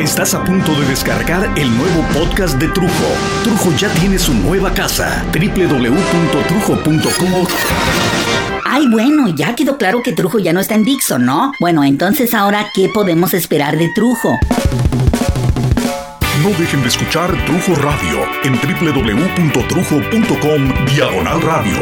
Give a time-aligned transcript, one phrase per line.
[0.00, 2.88] Estás a punto de descargar el nuevo podcast de Trujo.
[3.44, 7.46] Trujo ya tiene su nueva casa, www.trujo.com.
[8.64, 11.52] Ay, bueno, ya quedó claro que Trujo ya no está en Dixon, ¿no?
[11.60, 14.38] Bueno, entonces ahora, ¿qué podemos esperar de Trujo?
[16.42, 21.76] No dejen de escuchar Trujo Radio en www.trujo.com diagonal radio,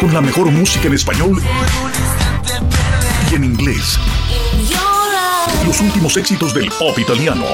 [0.00, 1.42] con la mejor música en español
[3.30, 3.98] y en inglés.
[5.68, 7.44] Los últimos éxitos del pop italiano.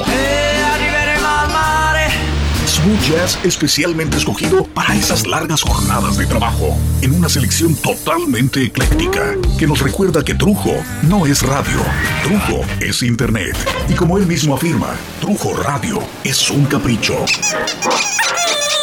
[2.64, 9.34] Smooth Jazz especialmente escogido para esas largas jornadas de trabajo, en una selección totalmente ecléctica,
[9.58, 11.80] que nos recuerda que Trujo no es radio,
[12.22, 13.56] Trujo es Internet.
[13.88, 17.16] Y como él mismo afirma, Trujo Radio es un capricho.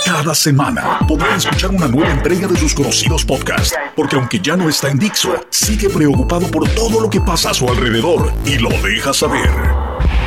[0.06, 4.68] Cada semana podrán escuchar una nueva entrega de sus conocidos podcasts, porque aunque ya no
[4.70, 8.70] está en Dixo, sigue preocupado por todo lo que pasa a su alrededor y lo
[8.82, 9.81] deja saber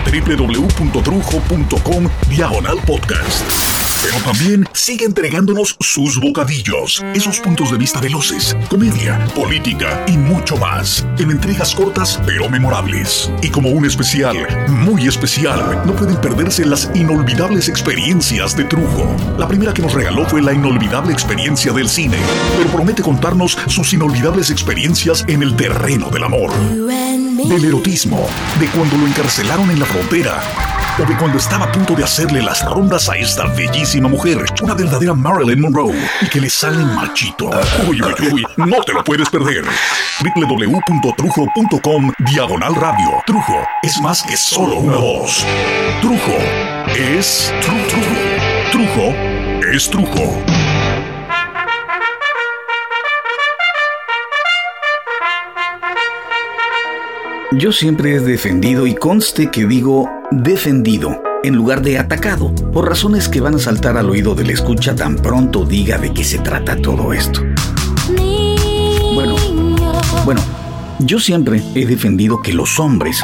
[0.04, 3.50] www.trujo.com diagonal podcast.
[4.02, 10.58] Pero también sigue entregándonos sus bocadillos, esos puntos de vista veloces, comedia, política y mucho
[10.58, 13.30] más, en entregas cortas pero memorables.
[13.42, 14.36] Y como un especial,
[14.68, 19.16] muy especial, no pueden perderse las inolvidables experiencias de Trujo.
[19.38, 22.18] La primera que nos regaló fue la inolvidable experiencia del cine,
[22.58, 26.52] pero promete contarnos sus inolvidables experiencias en el terreno del amor,
[27.42, 28.28] del erotismo,
[28.60, 30.40] de cuando lo encarcelaron en la frontera
[30.98, 34.74] o de cuando estaba a punto de hacerle las rondas a esta bellísima mujer, una
[34.74, 37.50] verdadera Marilyn Monroe, y que le sale machito.
[37.88, 39.64] Uy, uy, uy, no te lo puedes perder.
[40.36, 43.22] www.trujo.com Diagonal Radio.
[43.26, 45.44] Trujo es más que solo una voz.
[46.00, 46.38] Trujo
[46.96, 47.80] es Trujo.
[48.70, 49.12] Trujo
[49.72, 50.73] es Trujo.
[57.52, 63.28] Yo siempre he defendido y conste que digo defendido en lugar de atacado, por razones
[63.28, 66.74] que van a saltar al oído del escucha tan pronto diga de qué se trata
[66.76, 67.42] todo esto.
[69.14, 69.36] Bueno,
[70.24, 70.40] bueno,
[71.00, 73.22] yo siempre he defendido que los hombres,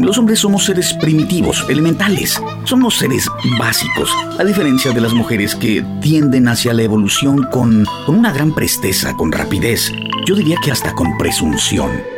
[0.00, 3.26] los hombres somos seres primitivos, elementales, somos seres
[3.58, 8.54] básicos, a diferencia de las mujeres que tienden hacia la evolución con, con una gran
[8.54, 9.90] presteza, con rapidez,
[10.26, 12.15] yo diría que hasta con presunción.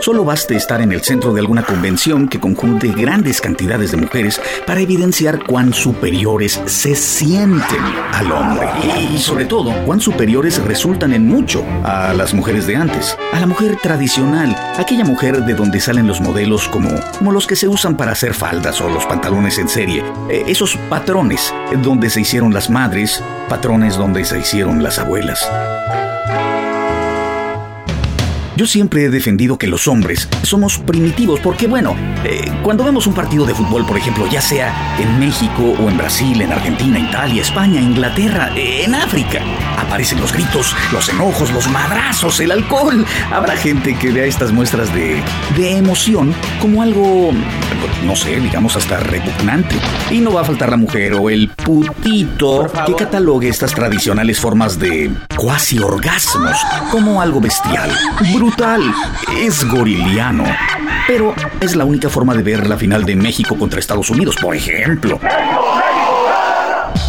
[0.00, 4.40] Solo baste estar en el centro de alguna convención que conjunte grandes cantidades de mujeres
[4.66, 7.82] para evidenciar cuán superiores se sienten
[8.14, 8.66] al hombre.
[9.12, 13.14] Y sobre todo, cuán superiores resultan en mucho a las mujeres de antes.
[13.34, 17.56] A la mujer tradicional, aquella mujer de donde salen los modelos como, como los que
[17.56, 20.02] se usan para hacer faldas o los pantalones en serie.
[20.30, 21.52] Eh, esos patrones
[21.82, 25.46] donde se hicieron las madres, patrones donde se hicieron las abuelas.
[28.60, 33.14] Yo siempre he defendido que los hombres somos primitivos porque, bueno, eh, cuando vemos un
[33.14, 37.40] partido de fútbol, por ejemplo, ya sea en México o en Brasil, en Argentina, Italia,
[37.40, 39.40] España, Inglaterra, eh, en África,
[39.90, 43.04] aparecen los gritos, los enojos, los madrazos, el alcohol.
[43.32, 45.20] Habrá gente que vea estas muestras de,
[45.56, 47.32] de emoción como algo,
[48.04, 49.74] no sé, digamos hasta repugnante.
[50.12, 54.78] Y no va a faltar la mujer o el putito que catalogue estas tradicionales formas
[54.78, 56.56] de cuasi orgasmos
[56.92, 57.90] como algo bestial,
[58.32, 58.94] brutal,
[59.38, 60.44] es goriliano.
[61.08, 64.54] Pero es la única forma de ver la final de México contra Estados Unidos, por
[64.54, 65.18] ejemplo.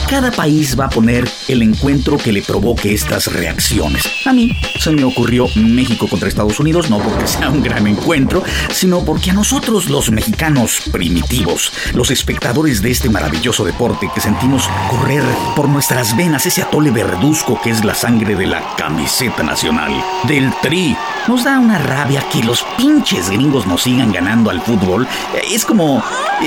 [0.09, 4.03] Cada país va a poner el encuentro que le provoque estas reacciones.
[4.25, 8.43] A mí se me ocurrió México contra Estados Unidos, no porque sea un gran encuentro,
[8.71, 14.69] sino porque a nosotros los mexicanos primitivos, los espectadores de este maravilloso deporte que sentimos
[14.89, 15.23] correr
[15.55, 19.93] por nuestras venas, ese atole verduzco que es la sangre de la camiseta nacional,
[20.27, 20.95] del tri,
[21.27, 25.07] nos da una rabia que los pinches gringos nos sigan ganando al fútbol.
[25.49, 26.03] Es como,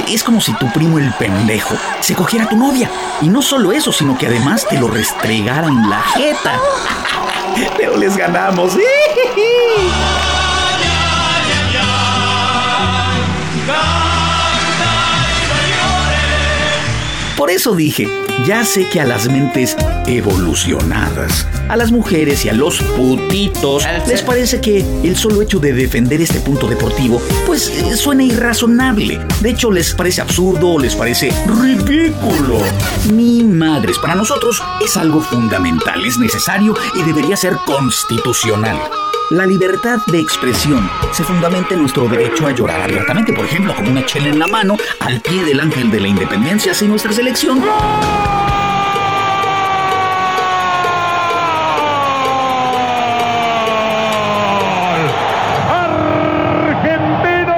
[0.08, 2.90] es como si tu primo el pendejo se cogiera a tu novia
[3.24, 6.60] y no solo eso, sino que además te lo restregara en la jeta.
[7.78, 8.76] Pero les ganamos.
[17.36, 18.08] Por eso dije,
[18.46, 19.76] ya sé que a las mentes
[20.06, 25.72] evolucionadas, a las mujeres y a los putitos, les parece que el solo hecho de
[25.72, 29.18] defender este punto deportivo, pues eh, suena irrazonable.
[29.40, 32.58] De hecho, les parece absurdo, les parece ridículo.
[33.12, 38.78] Ni madres, para nosotros es algo fundamental, es necesario y debería ser constitucional.
[39.30, 43.88] La libertad de expresión se fundamenta en nuestro derecho a llorar abiertamente, por ejemplo, con
[43.88, 47.62] una chela en la mano, al pie del ángel de la independencia sin nuestra selección.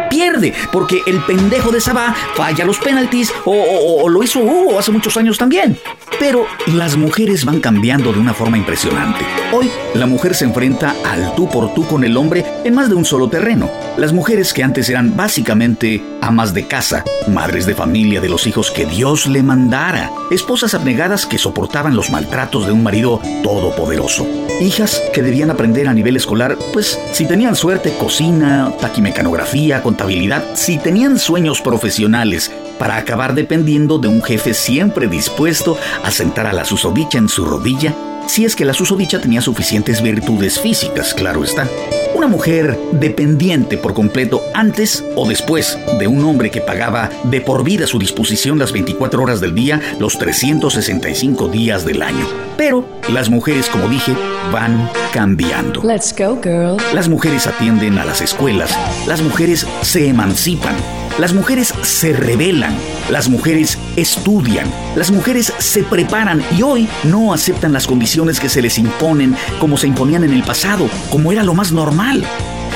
[0.09, 5.17] pierde, porque el pendejo de Sabá falla los penaltis o, lo hizo Hugo hace muchos
[5.17, 5.79] años también.
[6.19, 9.25] Pero las mujeres van cambiando de una forma impresionante.
[9.53, 12.95] Hoy la mujer se enfrenta al tú por tú con el hombre en más de
[12.95, 13.71] un solo terreno.
[13.99, 18.73] Las mujeres que antes eran básicamente amas de casa, madres de familia de los hijos
[18.73, 24.27] que Dios le mandara, esposas abnegadas que soportaban los maltratos de un marido todopoderoso,
[24.61, 30.79] hijas que debían aprender a nivel escolar, pues si tenían suerte, cocina, taquimecanografía, contabilidad, si
[30.79, 36.65] tenían sueños profesionales, para acabar dependiendo de un jefe siempre dispuesto a sentar a la
[36.65, 37.95] susodicha en su rodilla,
[38.27, 41.69] si es que la susodicha tenía suficientes virtudes físicas, claro está.
[42.17, 47.63] Una mujer dependiente por completo antes o después de un hombre que pagaba de por
[47.63, 52.27] vida a su disposición las 24 horas del día, los 365 días del año.
[52.57, 54.15] Pero las mujeres, como dije,
[54.51, 55.83] van cambiando.
[55.83, 56.79] Let's go, girl.
[56.95, 58.75] Las mujeres atienden a las escuelas,
[59.07, 60.75] las mujeres se emancipan,
[61.19, 62.77] las mujeres se rebelan,
[63.11, 68.61] las mujeres estudian, las mujeres se preparan y hoy no aceptan las condiciones que se
[68.61, 72.25] les imponen como se imponían en el pasado, como era lo más normal.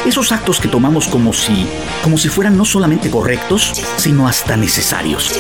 [0.07, 1.67] Esos actos que tomamos como si,
[2.03, 5.39] como si fueran no solamente correctos, sino hasta necesarios.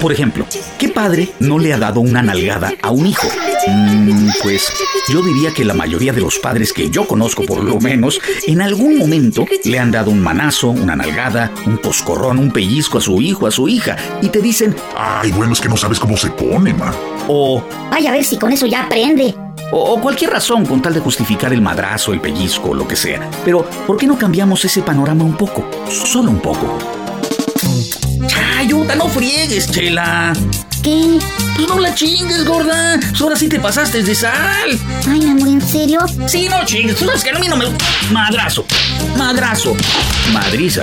[0.00, 0.46] Por ejemplo,
[0.78, 3.28] ¿qué padre no le ha dado una nalgada a un hijo?
[3.66, 4.72] Mm, pues
[5.08, 8.62] yo diría que la mayoría de los padres que yo conozco por lo menos, en
[8.62, 13.20] algún momento le han dado un manazo, una nalgada, un coscorrón, un pellizco a su
[13.20, 16.30] hijo, a su hija, y te dicen, ay, bueno, es que no sabes cómo se
[16.30, 16.92] pone, ma.
[17.28, 19.34] O, vaya a ver si con eso ya aprende.
[19.72, 23.28] O, o, cualquier razón con tal de justificar el madrazo, el pellizco, lo que sea.
[23.44, 25.68] Pero, ¿por qué no cambiamos ese panorama un poco?
[25.88, 26.78] Solo un poco.
[28.58, 30.32] ¡Ayuda, no friegues, Chela!
[30.82, 31.18] ¿Qué?
[31.56, 32.98] Pues no la chingues, gorda.
[33.20, 34.78] Ahora sí te pasaste de sal.
[35.06, 36.00] Ay, mi amor, ¿en serio?
[36.26, 36.96] Sí, no chingues.
[36.96, 37.66] Tú sabes que a mí no me...
[38.10, 38.64] Madrazo.
[39.18, 39.74] Madrazo.
[40.32, 40.80] Madriza.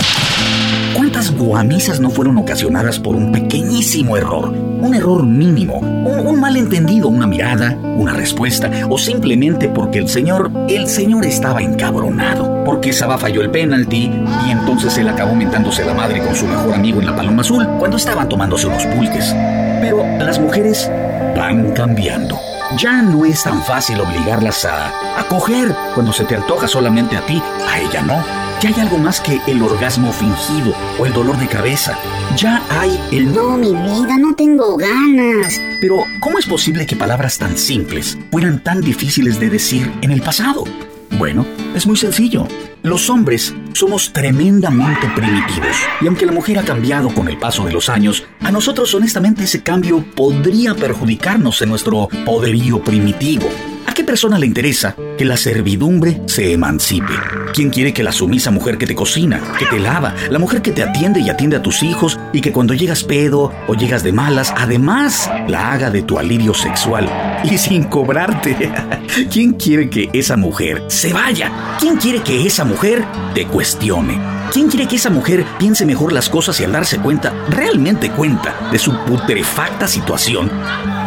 [0.93, 4.49] ¿Cuántas guamisas no fueron ocasionadas por un pequeñísimo error?
[4.49, 10.51] Un error mínimo, un, un, malentendido, una mirada, una respuesta, o simplemente porque el señor,
[10.69, 14.11] el señor estaba encabronado, porque Saba falló el penalti
[14.45, 17.67] y entonces él acabó mentándose la madre con su mejor amigo en la Paloma Azul
[17.79, 19.33] cuando estaban tomándose unos pulques.
[19.81, 20.89] Pero las mujeres
[21.35, 22.37] van cambiando.
[22.77, 27.25] Ya no es tan fácil obligarlas a, a coger cuando se te antoja solamente a
[27.25, 28.47] ti, a ella no.
[28.59, 31.95] Ya hay algo más que el orgasmo fingido o el dolor de cabeza.
[32.35, 33.31] Ya hay el...
[33.33, 35.61] No, mi vida, no tengo ganas.
[35.79, 40.21] Pero, ¿cómo es posible que palabras tan simples fueran tan difíciles de decir en el
[40.21, 40.63] pasado?
[41.11, 41.45] Bueno,
[41.75, 42.47] es muy sencillo.
[42.83, 45.75] Los hombres somos tremendamente primitivos.
[46.01, 49.43] Y aunque la mujer ha cambiado con el paso de los años, a nosotros honestamente
[49.43, 53.47] ese cambio podría perjudicarnos en nuestro poderío primitivo.
[53.97, 57.15] ¿A qué persona le interesa que la servidumbre se emancipe?
[57.51, 60.71] ¿Quién quiere que la sumisa mujer que te cocina, que te lava, la mujer que
[60.71, 64.11] te atiende y atiende a tus hijos y que cuando llegas pedo o llegas de
[64.11, 67.09] malas, además la haga de tu alivio sexual
[67.43, 68.71] y sin cobrarte?
[69.31, 71.51] ¿Quién quiere que esa mujer se vaya?
[71.79, 73.03] ¿Quién quiere que esa mujer
[73.33, 74.19] te cuestione?
[74.53, 78.69] ¿Quién quiere que esa mujer piense mejor las cosas y al darse cuenta, realmente cuenta,
[78.71, 80.51] de su putrefacta situación,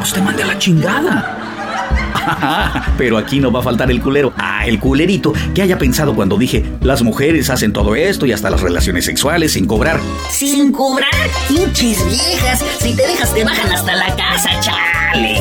[0.00, 1.39] pues te mande la chingada?
[2.99, 4.32] Pero aquí no va a faltar el culero.
[4.37, 8.50] Ah, el culerito que haya pensado cuando dije, las mujeres hacen todo esto y hasta
[8.50, 10.00] las relaciones sexuales sin cobrar.
[10.31, 11.11] ¿Sin cobrar?
[11.49, 12.64] Pinches viejas.
[12.81, 15.39] Si te dejas te bajan hasta la casa, chale.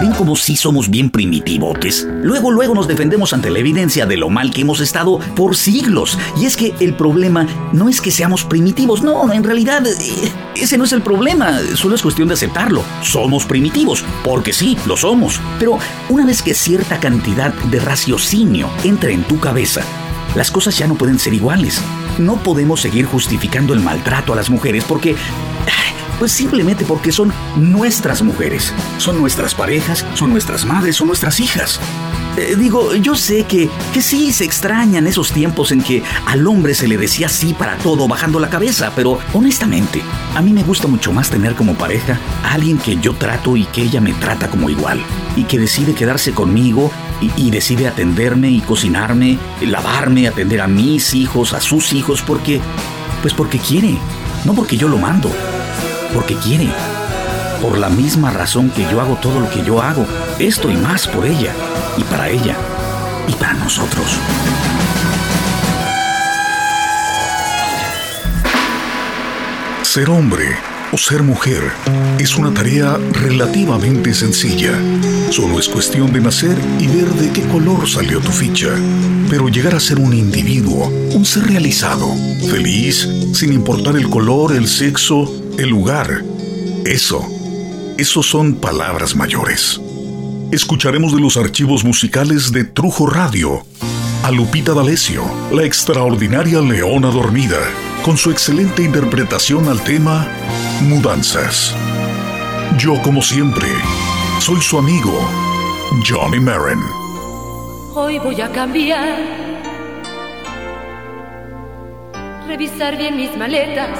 [0.00, 2.06] Ven como si somos bien primitivotes.
[2.22, 6.18] Luego, luego nos defendemos ante la evidencia de lo mal que hemos estado por siglos.
[6.40, 10.78] Y es que el problema no es que seamos primitivos, no, en realidad eh, ese
[10.78, 12.82] no es el problema, solo es cuestión de aceptarlo.
[13.02, 15.40] Somos primitivos, porque sí, lo somos.
[15.58, 15.78] Pero
[16.18, 19.82] una vez que cierta cantidad de raciocinio entra en tu cabeza,
[20.34, 21.80] las cosas ya no pueden ser iguales.
[22.18, 25.14] No podemos seguir justificando el maltrato a las mujeres porque...
[26.18, 31.78] Pues simplemente porque son nuestras mujeres, son nuestras parejas, son nuestras madres, son nuestras hijas.
[32.38, 36.72] Eh, digo, yo sé que, que sí se extrañan esos tiempos en que al hombre
[36.72, 40.02] se le decía sí para todo bajando la cabeza, pero honestamente,
[40.36, 43.64] a mí me gusta mucho más tener como pareja a alguien que yo trato y
[43.64, 45.00] que ella me trata como igual,
[45.34, 51.14] y que decide quedarse conmigo y, y decide atenderme y cocinarme, lavarme, atender a mis
[51.14, 52.60] hijos, a sus hijos, porque,
[53.20, 53.98] pues porque quiere,
[54.44, 55.28] no porque yo lo mando,
[56.14, 56.68] porque quiere
[57.60, 60.06] por la misma razón que yo hago todo lo que yo hago,
[60.38, 61.52] esto y más por ella,
[61.96, 62.56] y para ella,
[63.26, 64.06] y para nosotros.
[69.82, 70.56] Ser hombre
[70.92, 71.62] o ser mujer
[72.18, 74.72] es una tarea relativamente sencilla.
[75.30, 78.70] Solo es cuestión de nacer y ver de qué color salió tu ficha.
[79.30, 82.08] pero llegar a ser un individuo, un ser realizado,
[82.48, 86.24] feliz, sin importar el color, el sexo, el lugar.
[86.86, 87.28] Eso,
[87.98, 89.80] eso son palabras mayores.
[90.52, 93.64] Escucharemos de los archivos musicales de Trujo Radio
[94.22, 97.58] a Lupita D'Alessio, la extraordinaria Leona Dormida,
[98.04, 100.28] con su excelente interpretación al tema
[100.82, 101.74] Mudanzas.
[102.78, 103.66] Yo, como siempre,
[104.38, 105.18] soy su amigo,
[106.08, 106.80] Johnny Marin.
[107.94, 109.18] Hoy voy a cambiar,
[112.46, 113.98] revisar bien mis maletas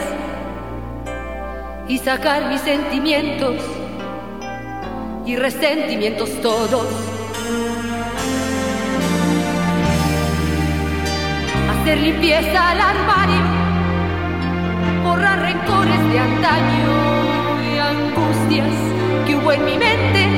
[1.88, 3.56] y sacar mis sentimientos
[5.28, 6.86] y resentimientos todos.
[11.70, 13.44] Hacer limpieza al armario,
[15.04, 16.92] borrar rencores de antaño
[17.62, 18.74] y angustias
[19.26, 20.28] que hubo en mi mente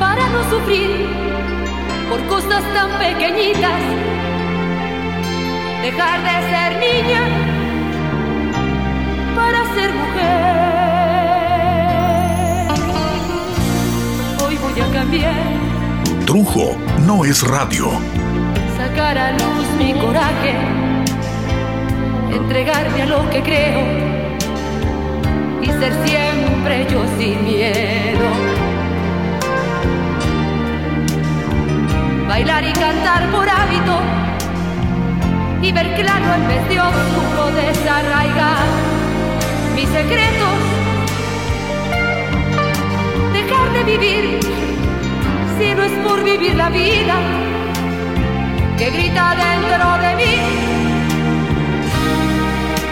[0.00, 1.06] para no sufrir
[2.08, 3.82] por cosas tan pequeñitas.
[5.82, 7.61] Dejar de ser niña
[15.12, 16.24] cambiar.
[16.26, 16.76] Trujo
[17.06, 17.90] no es radio.
[18.76, 20.54] Sacar a luz mi coraje.
[22.32, 23.80] Entregarme a lo que creo.
[25.62, 28.62] Y ser siempre yo sin miedo.
[32.28, 34.00] bailar y cantar por hábito
[35.60, 38.64] y ver claro en vez de oscuro desarraigar
[39.74, 40.58] mis secretos,
[43.34, 44.71] dejar de vivir
[45.58, 47.16] si no es por vivir la vida
[48.78, 50.34] que grita dentro de mí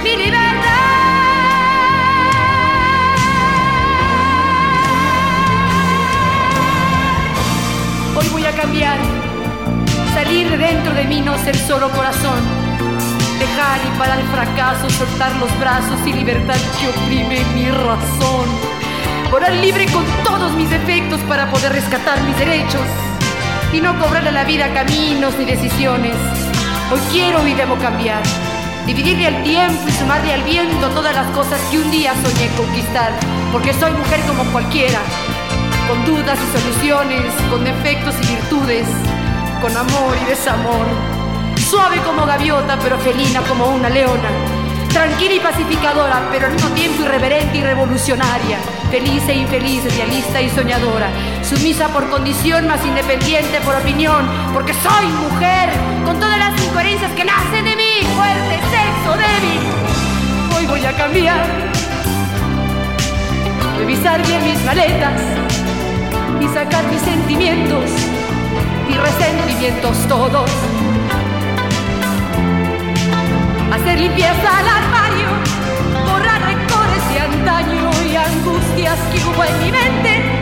[0.04, 0.60] mi libertad.
[8.16, 8.98] Hoy voy a cambiar
[10.14, 12.40] salir de dentro de mí, no ser solo corazón.
[13.38, 18.89] Dejar y parar el fracaso, soltar los brazos y libertad que oprime mi razón.
[19.30, 22.82] Volar libre con todos mis defectos para poder rescatar mis derechos
[23.72, 26.14] y no cobrarle a la vida caminos ni decisiones.
[26.92, 28.22] Hoy quiero y debo cambiar.
[28.86, 33.12] Dividirle al tiempo y sumarle al viento todas las cosas que un día soñé conquistar.
[33.52, 34.98] Porque soy mujer como cualquiera,
[35.88, 38.86] con dudas y soluciones, con defectos y virtudes
[39.60, 40.86] con amor y desamor.
[41.68, 44.59] Suave como gaviota, pero felina como una leona.
[44.92, 48.58] Tranquila y pacificadora, pero al mismo tiempo irreverente y revolucionaria.
[48.90, 51.10] Feliz e infeliz, idealista y soñadora.
[51.42, 54.28] Sumisa por condición, más independiente por opinión.
[54.52, 55.70] Porque soy mujer,
[56.04, 58.00] con todas las incoherencias que nacen de mí.
[58.16, 59.60] Fuerte, sexo, débil.
[60.56, 61.46] Hoy voy a cambiar.
[63.78, 65.20] Revisar bien mis maletas
[66.40, 67.90] y sacar mis sentimientos
[68.88, 70.50] y resentimientos todos.
[73.80, 75.28] Hacer limpieza al armario,
[76.06, 80.38] borrar rencores de antaño y angustias que hubo en mi mente.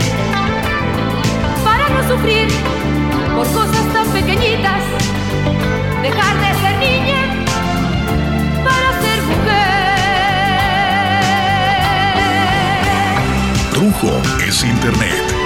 [1.63, 2.49] Para no sufrir
[3.37, 4.83] por cosas tan pequeñitas,
[6.03, 7.45] dejar de ser niña
[8.65, 9.69] para ser mujer.
[13.73, 15.38] Trujo es internet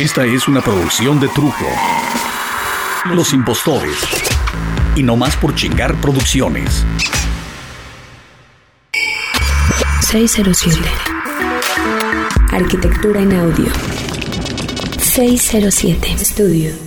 [0.00, 1.66] Esta es una producción de Trujo.
[3.04, 3.96] Los impostores.
[4.96, 6.84] Y no más por chingar producciones.
[10.00, 10.80] 607.
[12.50, 13.66] Arquitectura en audio.
[14.98, 16.12] 607.
[16.20, 16.83] Estudio.